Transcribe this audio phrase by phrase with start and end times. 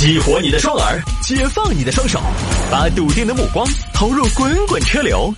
[0.00, 2.18] 激活你的双耳，解放你的双手，
[2.70, 5.30] 把笃定的目光投入滚滚车流。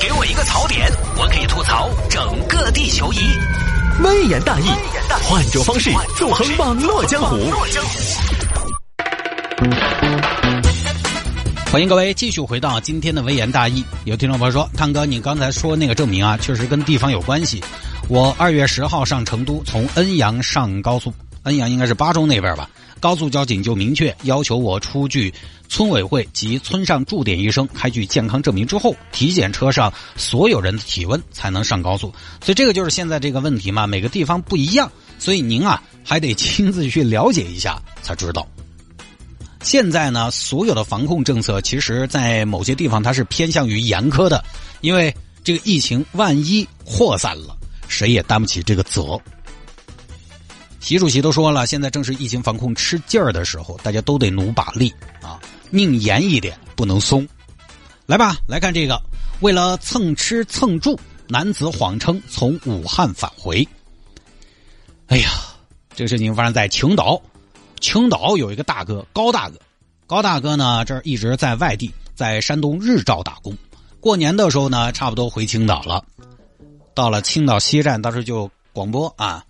[0.00, 3.18] 给我一个槽点，我可以吐槽整个地球仪。
[4.02, 4.70] 微言大义，
[5.24, 7.36] 换种方式纵横网络江湖。
[11.70, 13.84] 欢迎各位继续回到今天的微言大义。
[14.06, 17.62] 有听众朋友说：“汤哥，你刚才说那个证明啊，确实跟地方有关系。
[18.08, 21.12] 我二月十号上成都，从恩阳上高速，
[21.46, 22.68] 恩阳应该是巴中那边吧？
[22.98, 25.32] 高速交警就明确要求我出具
[25.68, 32.12] 村委会及村上驻点医生开具健康证明之后，体检车上所有人的体温才能上高速。
[32.42, 38.46] 所以这个就是现在这个问题嘛，每个地方不一样，所以您啊还得亲自去了解一下才知道。”
[39.62, 44.44] 现在呢，所有的防控政策，其实，在某些地方它是偏向于严苛的，
[44.80, 47.56] 因为这个疫情万一扩散了，
[47.88, 49.20] 谁也担不起这个责。
[50.86, 57.26] 习主席都说了，现在正是疫情防控吃劲儿的时候，大家都得努把力啊，宁严一点，不能松。
[58.06, 58.96] 来吧，来看这个，
[59.40, 60.96] 为了蹭吃蹭住，
[61.26, 63.66] 男子谎称从武汉返回。
[65.08, 65.28] 哎呀，
[65.92, 67.20] 这个事情发生在青岛。
[67.80, 69.58] 青岛有一个大哥高大哥，
[70.06, 73.52] 高大哥呢这儿一直在外地，在山东日照打工。
[73.98, 76.04] 过年的时候呢，差不多回青岛了。
[76.94, 79.44] 到了青岛西站，当时就广播啊：“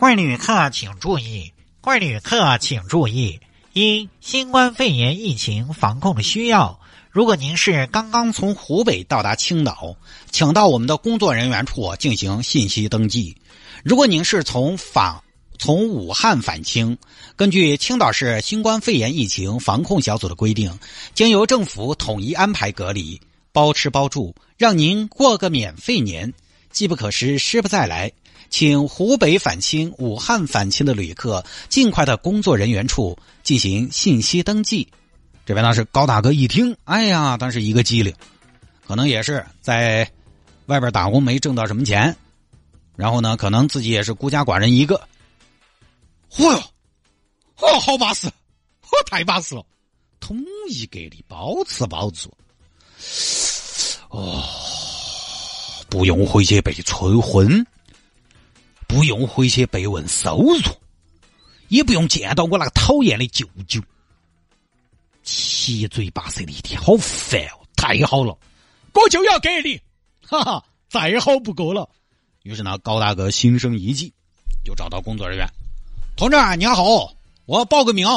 [0.00, 3.38] 各位旅客请注意，各位旅客请注意，
[3.74, 9.94] 因新冠肺炎疫情防控的需要，如果您是刚刚从湖北到达青岛，
[10.30, 13.36] 请到我们的工作人员处进行信息登记。
[13.84, 15.22] 如果您是从访。”
[15.58, 16.96] 从武汉返青，
[17.36, 20.78] 根据青岛市新冠肺炎疫情防控小组的规定，
[21.14, 23.20] 经由政府统一安排隔离，
[23.52, 26.32] 包吃包住，让您过个免费年。
[26.72, 28.10] 机不可失，失不再来，
[28.50, 34.86] 请湖北返青、武汉返青的旅客尽快到工作人员处进行信息登记。
[35.46, 38.14] 这边呢是高大哥一听，哎呀，当时一个机灵，
[38.86, 40.10] 可能也是在
[40.66, 42.14] 外边打工没挣到什么钱，
[42.96, 45.00] 然后呢，可能自己也是孤家寡人一个。
[46.30, 46.62] 嚯哟，
[47.56, 49.64] 哦，好巴适，哦，太巴适了！
[50.20, 52.30] 统一隔离，包吃包住，
[54.10, 54.44] 哦，
[55.88, 57.66] 不用回去被催婚，
[58.90, 60.60] 不用回去被问收入，
[61.68, 63.80] 也不用见到我那个讨厌的舅舅，
[65.22, 67.62] 七嘴八舌的一天，好烦哦！
[67.76, 68.36] 太好了，
[68.92, 69.80] 我就要给你，
[70.26, 71.88] 哈哈，再好不过了。
[72.42, 74.12] 于是呢，高大哥心生一计，
[74.64, 75.48] 就找到工作人员。
[76.16, 77.14] 同志你好，
[77.46, 78.08] 我报个名。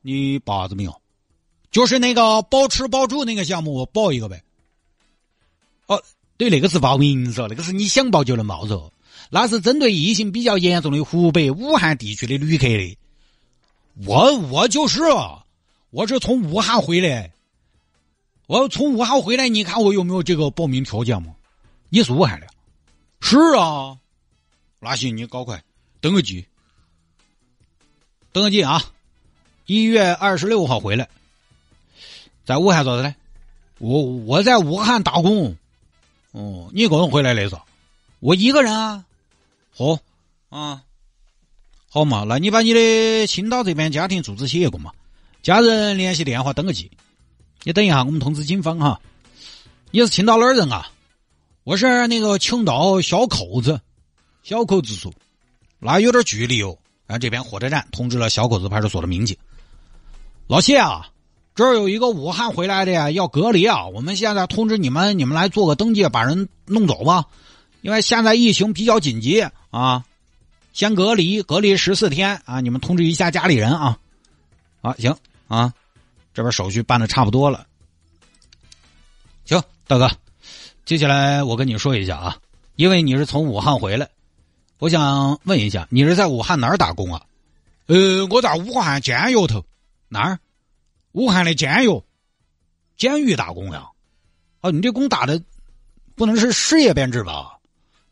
[0.00, 0.92] 你报啥子名？
[1.72, 4.44] 就是那个包吃包住那个项目，我报一个呗。
[5.86, 6.00] 哦，
[6.36, 8.92] 对，那个是报名噻，那个是你想报就能报噻。
[9.30, 12.98] 那是针对疫情比较严重的湖北武汉地区的旅客的。
[14.04, 15.00] 我我就是，
[15.90, 17.32] 我是从武汉回来。
[18.46, 21.34] 我从武汉回来，你看我有没有这个报名条件嘛？
[21.88, 22.46] 你是武汉的？
[23.20, 23.98] 是啊。
[24.78, 25.64] 那行，你搞快
[26.00, 26.46] 登个记。
[28.32, 28.80] 登个记啊！
[29.64, 31.08] 一月二十六号回来，
[32.44, 33.14] 在武汉做的嘞？
[33.78, 35.56] 我我在武汉打工。
[36.32, 37.56] 哦，你一个人回来的是？
[38.20, 39.04] 我一个人啊。
[39.76, 39.98] 嚯
[40.48, 40.82] 啊，
[41.90, 44.90] 好嘛，那你把你的青岛这边家庭住址写一个嘛，
[45.42, 46.90] 家人联系电话登个记。
[47.62, 48.98] 你等一下，我们通知警方哈。
[49.90, 50.88] 你是青岛哪儿人啊？
[51.64, 53.78] 我是那个青岛小口子，
[54.42, 55.12] 小口子处，
[55.78, 56.78] 那有点距离哦。
[57.06, 59.36] 然后这边火车站通知了小口子派出所的民警，
[60.46, 61.10] 老谢啊，
[61.54, 63.86] 这儿有一个武汉回来的呀，要隔离啊。
[63.88, 67.26] 我们现在通知你们，你们来做个登记，把人弄走吧。
[67.86, 70.04] 因为现在疫情比较紧急啊，
[70.72, 72.60] 先隔离，隔离十四天啊。
[72.60, 73.96] 你们通知一下家里人啊。
[74.82, 75.16] 啊，行
[75.46, 75.72] 啊，
[76.34, 77.64] 这边手续办的差不多了。
[79.44, 80.10] 行，大哥，
[80.84, 82.38] 接下来我跟你说一下啊，
[82.74, 84.10] 因为你是从武汉回来。
[84.80, 87.22] 我想问一下，你是在武汉哪儿打工啊？
[87.86, 89.64] 呃，我在武汉监狱头，
[90.08, 90.40] 哪儿？
[91.12, 92.02] 武汉的监狱，
[92.96, 93.86] 监狱打工呀？
[94.62, 95.40] 哦，你这工打的
[96.16, 97.52] 不能是事业编制吧？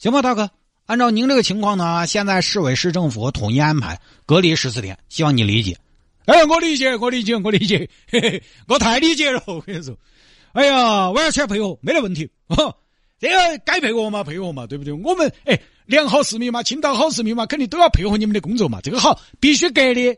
[0.05, 0.51] 行吧，大哥，
[0.85, 5.79] 按照您这个情况呢，现在市委市政府统一安排隔离十四天，希望你理解。
[6.27, 9.43] 哎，我理解，我理解，我理解，嘿嘿，我太理解了。
[9.47, 9.97] 我跟你说，
[10.53, 12.31] 哎呀，完全配合，没得问题。
[13.19, 14.93] 这个该配合嘛，配合嘛，对不对？
[14.93, 15.59] 我们哎。
[15.87, 18.81] 良好市民嘛，青岛好市民嘛，肯定都要配合你们的工作嘛。
[18.83, 20.09] 这个好，必须隔离。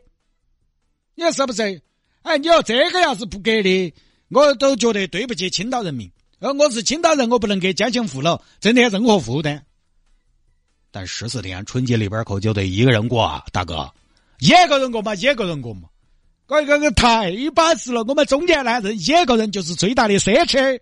[1.15, 1.81] 你说是不是？
[2.23, 3.93] 哎，你要这个要是不隔离，
[4.31, 6.11] 我都觉得对不起青岛人民。
[6.39, 9.65] 呃，我是青岛人，我不能给家乡父老增添任何负担。
[10.91, 13.91] 但十四天春节里边可就得一个人过啊，大哥。
[14.39, 15.89] 一个人过嘛，一个人过嘛。
[16.47, 20.79] 这个个太巴适了，我们中年男人一个人就是最大的奢侈。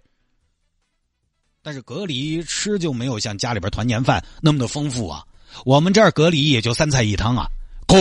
[1.64, 5.26] 但是隔离吃就没有像家里边团年饭那么的丰富啊。
[5.66, 7.48] 我们这儿隔离也就三菜一汤啊，
[7.88, 7.98] 可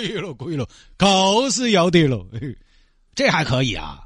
[0.00, 2.24] 以了，可以了，够是要得了，
[3.14, 4.02] 这还可以啊。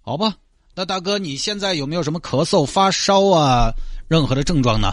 [0.00, 0.36] 好吧，
[0.74, 3.72] 那大哥你现在有没有什么咳嗽、发烧啊，
[4.08, 4.92] 任何的症状呢？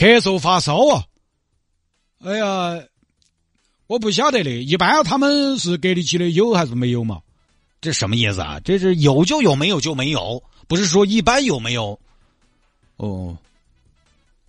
[0.00, 1.04] 咳嗽、发烧啊？
[2.24, 2.82] 哎呀，
[3.86, 4.50] 我不晓得的。
[4.50, 7.20] 一般他们是隔离期的有还是没有嘛？
[7.82, 8.58] 这什么意思啊？
[8.60, 12.00] 这是有就有，没有就没有，不是说一般有没有？
[12.96, 13.36] 哦，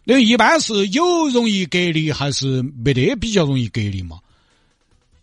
[0.06, 4.22] 那一般是有容易隔离，还是没得比较容易隔离嘛？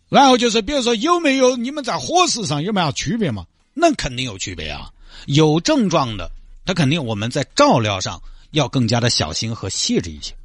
[0.09, 3.47] 然后就是比如说有没有你们在伙食上有没有区别嘛？
[3.73, 4.93] 那肯定有区别啊！
[5.25, 6.29] 有症状的，
[6.67, 10.35] 他肯定我们在照料上要更加的小心和细致一些。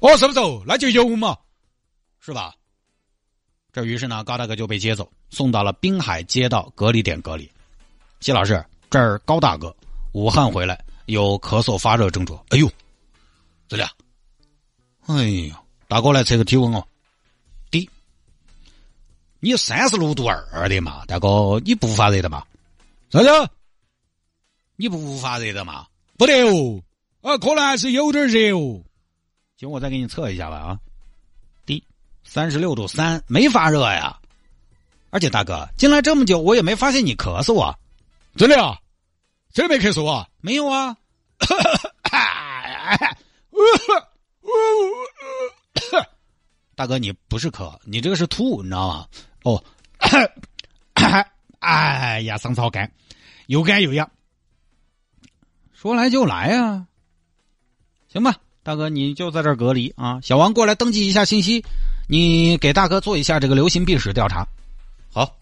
[0.00, 0.40] 哦，是不是？
[0.66, 1.36] 那就有嘛，
[2.20, 2.54] 是吧？
[3.72, 7.50] 这于是呢，高大哥就被接走，送到了滨海街道隔离点隔离。
[8.20, 9.74] 谢老师，这儿高大哥，
[10.12, 12.42] 武汉回来，有咳嗽发热症状。
[12.48, 12.70] 哎呦，
[13.68, 13.88] 这俩，
[15.06, 15.54] 哎呦，
[15.86, 16.86] 大哥来测个体温哦，
[17.70, 17.88] 低。
[19.40, 22.44] 你三十六度二的嘛，大哥，你不发热的嘛？
[23.10, 23.50] 啥子？
[24.76, 25.86] 你不发热的嘛？
[26.16, 26.80] 不得哦，
[27.22, 28.82] 啊，可能还是有点热哦。
[29.56, 30.78] 行，我再给你测一下吧啊，
[31.66, 31.82] 低
[32.24, 34.18] 三十六度三，没发热呀。
[35.10, 37.76] 而且大哥进来这么久，我也没发现你咳嗽啊，
[38.36, 38.78] 真的啊？
[39.52, 40.28] 真没咳嗽啊？
[40.40, 40.96] 没有啊。
[46.74, 49.08] 大哥，你不是咳，你这个是吐，你知道吗？
[49.42, 49.64] 哦，
[51.58, 52.92] 哎呀，嗓子好干，
[53.46, 54.08] 又干又痒。
[55.72, 56.86] 说来就来啊，
[58.08, 58.36] 行吧。
[58.62, 60.20] 大哥，你就在这儿隔离啊！
[60.20, 61.64] 小王过来登记一下信息，
[62.06, 64.46] 你给大哥做一下这个流行病史调查。
[65.10, 65.38] 好，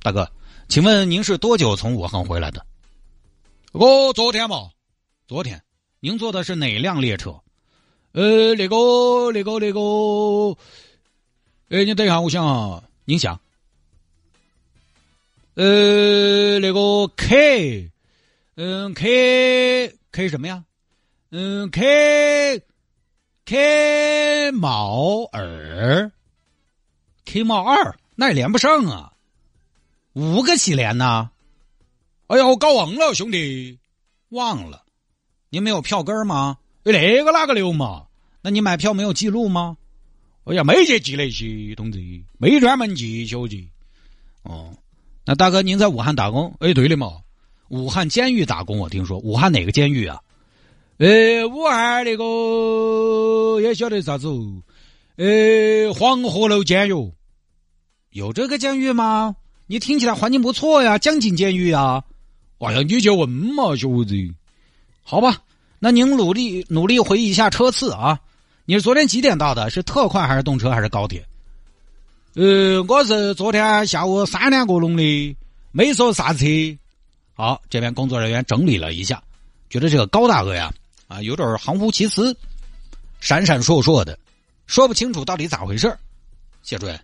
[0.00, 0.30] 大哥，
[0.68, 2.64] 请问您是多久从武汉回来的？
[3.72, 4.70] 我昨天嘛，
[5.26, 5.60] 昨天。
[5.98, 7.40] 您坐的是哪辆列车？
[8.12, 10.56] 呃，那个、那个、那个……
[11.70, 13.40] 哎，你等一下，我想啊，您想？
[15.54, 17.90] 呃，那个 K，
[18.56, 20.62] 嗯，K K 什么呀？
[21.34, 22.62] 嗯，K
[23.46, 26.12] K 毛二
[27.24, 29.14] ，K 毛二，那也连不上啊，
[30.12, 31.30] 五个起连呢？
[32.26, 33.78] 哎呀，我搞忘了，兄弟，
[34.28, 34.84] 忘了，
[35.48, 36.58] 您没有票根吗？
[36.82, 38.08] 那个哪个留嘛？
[38.42, 39.78] 那你买票没有记录吗？
[40.44, 43.66] 哎呀，没去记那些东西，没专门记，小姐。
[44.42, 44.76] 哦，
[45.24, 46.54] 那大哥您在武汉打工？
[46.60, 47.22] 哎，对了嘛，
[47.68, 50.20] 武汉监狱打工，我听说，武汉哪个监狱啊？
[51.02, 54.28] 呃，武汉那个也晓得啥子？
[55.16, 57.12] 呃，黄鹤楼监狱
[58.10, 59.34] 有这个监狱吗？
[59.66, 62.04] 你听起来环境不错呀，江景监狱啊。
[62.58, 64.14] 哎呀，你就问嘛，小伙子。
[65.02, 65.38] 好吧，
[65.80, 68.20] 那您努力努力回忆一下车次啊。
[68.64, 69.70] 你是昨天几点到的？
[69.70, 71.26] 是特快还是动车还是高铁？
[72.36, 75.36] 呃，我是昨天下午三点过弄的，
[75.72, 76.46] 没说啥车。
[77.34, 79.20] 好，这边工作人员整理了一下，
[79.68, 80.72] 觉得这个高大哥呀。
[81.12, 82.34] 啊，有点含糊其辞，
[83.20, 84.18] 闪闪烁烁的，
[84.66, 85.94] 说不清楚到底咋回事
[86.62, 86.98] 谢主任，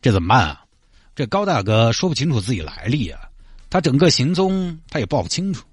[0.00, 0.64] 这怎么办啊？
[1.16, 3.28] 这高大哥说不清楚自己来历啊，
[3.68, 5.64] 他整个行踪他也报不清楚。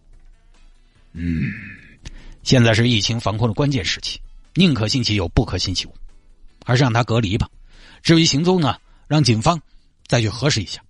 [1.12, 1.54] 嗯，
[2.42, 4.20] 现在是疫情防控的关键时期，
[4.56, 5.94] 宁可信其有，不可信其无，
[6.66, 7.48] 还是让他隔离吧。
[8.02, 9.62] 至于行踪呢，让警方
[10.08, 10.82] 再去核实一下。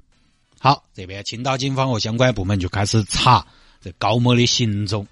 [0.59, 3.45] 好，这边青岛警方和相关部门就开始查
[3.81, 5.05] 这高某的行踪。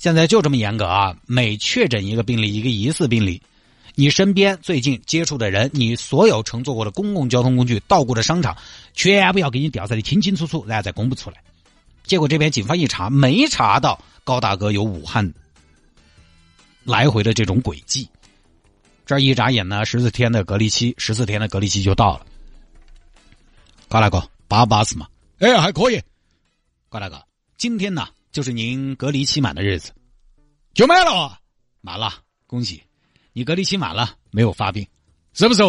[0.00, 1.14] 现在就这么严格啊！
[1.26, 3.42] 每确诊一个病例，一个疑似病例，
[3.96, 8.56] 你身边最近接触的人，你所有乘坐过的公共交通工具、到过的商场，
[8.94, 11.36] 全部要给你调查的清清楚楚，然后再公布出来。
[12.02, 15.34] 结果这边警方一查，没查到高大哥有武汉
[16.82, 18.08] 来回的这种轨迹。
[19.04, 22.24] 这一眨眼呢，十四天的隔离期，十四天的隔离期就到了。
[23.86, 25.06] 高大哥，巴巴适嘛？
[25.40, 26.00] 哎，还可以。
[26.88, 27.22] 高大哥，
[27.58, 28.08] 今天呢？
[28.32, 29.92] 就是您隔离期满的日子，
[30.72, 31.38] 就满了，
[31.80, 32.12] 满了，
[32.46, 32.82] 恭喜，
[33.32, 34.86] 你隔离期满了，没有发病，
[35.32, 35.62] 是不是？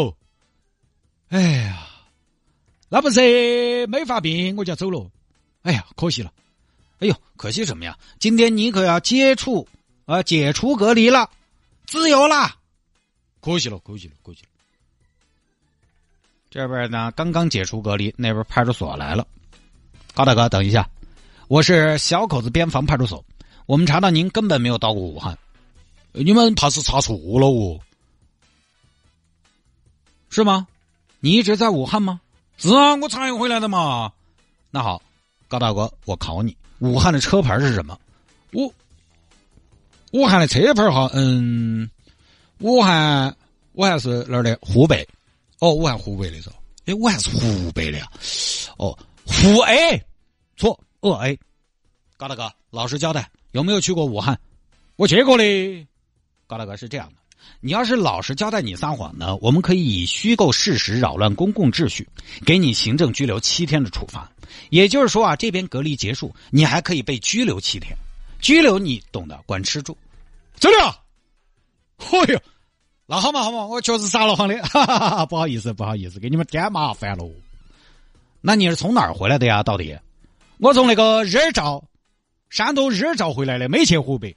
[1.29, 1.87] 哎呀，
[2.89, 5.09] 那不是没发病我就要走了，
[5.63, 6.31] 哎呀，可惜了，
[6.99, 7.97] 哎呦，可惜什么呀？
[8.19, 9.67] 今天你可要解除
[10.05, 11.29] 啊，解除隔离了，
[11.87, 12.57] 自由了，
[13.39, 14.49] 可惜了，可惜了，可惜了。
[16.51, 19.25] 这边呢，刚刚解除隔离，那边派出所来了，
[20.13, 20.87] 高大哥，等一下。
[21.51, 23.25] 我是小口子边防派出所，
[23.65, 25.37] 我们查到您根本没有到过武汉，
[26.13, 27.77] 你们怕是查错了哦。
[30.29, 30.65] 是吗？
[31.19, 32.21] 你一直在武汉吗？
[32.55, 34.13] 是啊，我才回来的嘛。
[34.69, 35.01] 那好，
[35.49, 37.99] 高大哥，我考你，武汉的车牌是什么？
[38.53, 38.73] 武
[40.13, 41.91] 武汉的车牌哈，嗯，
[42.59, 43.35] 武汉
[43.73, 44.57] 武汉是哪儿的？
[44.61, 45.05] 湖北。
[45.59, 46.49] 哦，武汉湖北的是。
[46.85, 48.09] 哎，武汉是湖北的呀。
[48.77, 50.01] 哦，湖哎
[50.55, 51.37] 错，鄂 A。
[52.17, 54.39] 高大哥，老实交代，有没有去过武汉？
[54.95, 55.87] 我去过的。
[56.47, 57.15] 高大哥是这样的，
[57.59, 62.07] 你要是老实交代，你撒谎呢，我们可以以虚构事实扰乱公共秩序，
[62.45, 64.31] 给你行政拘留七天的处罚。
[64.69, 67.97] 也就是说啊，这边隔离结束，你还可以被拘留七天。
[68.39, 69.97] 拘留你懂的，管吃住。
[70.59, 70.85] 真的？
[71.97, 72.39] 哎呦，
[73.07, 77.31] 那好嘛好嘛，我确实撒了谎的，哈哈哈，不好意思不好意思，给你们添麻烦喽。
[78.41, 79.63] 那你是从哪儿回来的呀？
[79.63, 79.97] 到底？
[80.61, 81.83] 我从那个日照。
[82.51, 84.35] 山东日照回来的，没去湖北。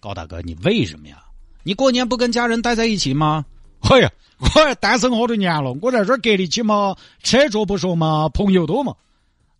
[0.00, 1.22] 高大哥，你为什么呀？
[1.62, 3.44] 你过年不跟家人待在一起吗？
[3.82, 8.96] 哎呀，我单身好多年了，我在这儿隔离起嘛，车着不说嘛，朋友多嘛。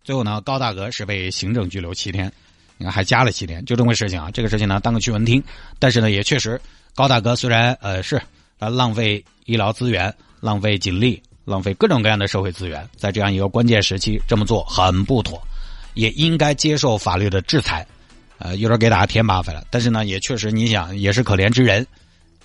[0.03, 2.29] 最后呢，高大哥是被行政拘留七天，
[2.77, 4.29] 你看还加了七天，就这么个事情啊。
[4.31, 5.41] 这个事情呢，当个趣闻听。
[5.79, 6.59] 但是呢，也确实，
[6.93, 8.19] 高大哥虽然呃是
[8.59, 15.39] 啊浪费医疗资源、浪费警力、浪费各种各样的社会资源，在这样一个关键时期这么做很不妥。
[15.93, 17.85] 也应该接受法律的制裁，
[18.37, 19.65] 呃，有点给大家添麻烦了。
[19.69, 21.85] 但是呢，也确实，你想也是可怜之人。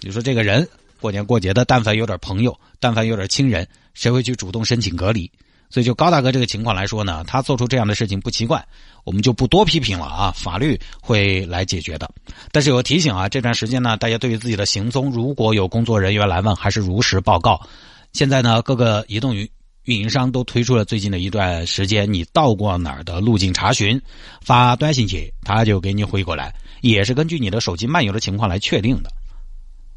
[0.00, 0.66] 你说这个人
[1.00, 5.30] 过年过节的，但凡有点朋友，但凡有点亲人，谁会去主动申请隔离？
[5.70, 8.64] 所以就高大哥这个情况来说呢，他做出这样的事情不奇怪，
[9.04, 12.10] 我们就不多批评了啊，法律会来解决的。
[12.52, 17.60] 但是有个提醒啊，这段时间呢，大家对于自己的行踪，如果有工作人员来问，还是如实报告。
[18.12, 19.46] 现在呢，各个移动云。
[19.88, 23.98] 运营商都推出了最近的一段时间你到过哪儿的路径查询，
[24.42, 29.10] 发短信去，他就给你回过来，也是根据你的手机漫游的情况来确定的。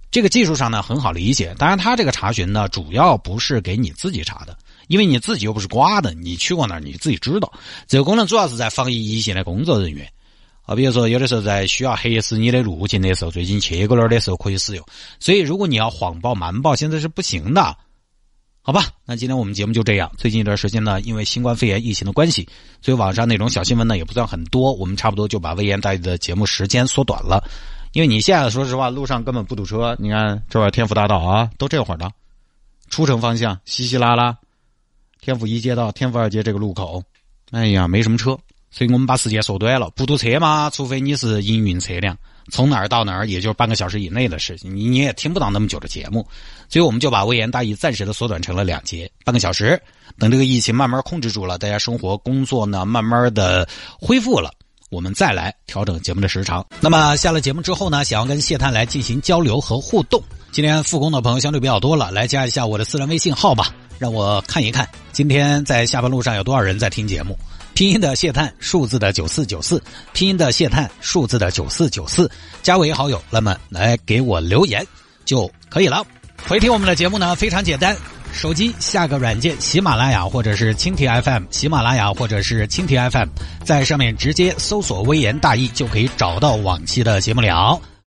[0.10, 4.58] 这个技术上呢很好理解，当然他这个查询呢主要不是给你自己查的，
[4.88, 7.52] 因为你自己又不是瓜的，你去过哪儿你自己知道。
[7.86, 10.10] 这个功能主要是在防疫一线的工作人员
[10.62, 14.86] 啊，比如说有的时候在需要核实你的路径的时候，最近去过哪儿的时候可以使用。
[15.20, 17.76] 所以如果你要谎报瞒报，现在是不行的。
[18.64, 20.12] 好吧，那今天我们节目就这样。
[20.20, 22.48] 最近一段时间呢，因为新冠肺炎疫情的关系，
[22.80, 24.72] 所以网上那种小新闻呢也不算很多。
[24.74, 27.44] 我们差不多就把魏岩大义的节目时间缩短了。
[27.94, 29.96] 因为你现在说实话，路上根本不堵车。
[29.98, 32.12] 你看这会儿天府大道啊， 都这会儿的，
[32.90, 34.38] 出城方向稀稀拉拉。
[35.20, 37.04] 天府一街道、天府二街这个路口，
[37.50, 38.38] 哎呀，没什么车，
[38.72, 39.90] 所以我们把时间缩短了。
[39.96, 42.18] 不堵车嘛，除非你是营运车辆。
[42.52, 46.28] 从哪儿到哪儿，也就半个小时以内的事情，你你也听不到那么久的节目，
[46.68, 49.80] 所以我们就把微言大义暂时的缩短成了两节，半个小时。
[50.18, 53.66] 等这个疫情慢慢控制住了，大家生活工作呢慢慢的
[54.00, 54.52] 恢复了，
[54.90, 56.66] 我们再来调整节目的时长。
[56.82, 67.38] 那么下了节目之后呢，想要跟谢探来进行交流和互动，今天复工的朋友相对比较多了，来加一下我的私人微信号吧，让我看一看今天在下班路上有多少人在听节目。
[67.76, 69.80] 拼音的谢探，数字的九四九四，
[70.12, 72.30] 拼音的谢探，数字的九四九四，
[72.64, 74.84] 加为好友，那么来给我留言
[75.24, 76.04] 就可以了。
[76.48, 77.96] 回听我们的节目呢，非常简单，
[78.34, 83.30] 手机下个软件，喜马拉雅或者是蜻蜓 FM，喜马拉雅或者是蜻蜓 FM，
[83.64, 87.80] 在上面直接搜索“微言大义”就可以找到往期的节目了。